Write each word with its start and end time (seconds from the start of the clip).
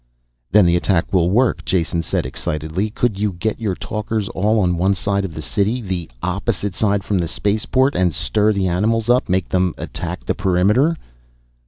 "Then 0.51 0.65
the 0.65 0.75
attack 0.75 1.13
will 1.13 1.29
work," 1.29 1.63
Jason 1.63 2.01
said 2.01 2.25
excitedly. 2.25 2.89
"Could 2.89 3.19
you 3.19 3.33
get 3.33 3.59
your 3.59 3.75
talkers 3.75 4.29
all 4.29 4.59
on 4.61 4.75
one 4.75 4.95
side 4.95 5.23
of 5.23 5.35
the 5.35 5.43
city 5.43 5.79
the 5.79 6.09
opposite 6.23 6.73
side 6.73 7.03
from 7.03 7.19
the 7.19 7.27
spaceport 7.27 7.93
and 7.93 8.11
stir 8.11 8.51
the 8.51 8.67
animals 8.67 9.09
up? 9.09 9.29
Make 9.29 9.49
them 9.49 9.75
attack 9.77 10.23
the 10.25 10.33
perimeter?" 10.33 10.97